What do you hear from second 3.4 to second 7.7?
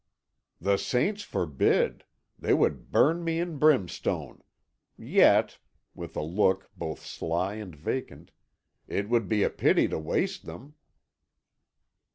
brimstone. Yet," with a look both sly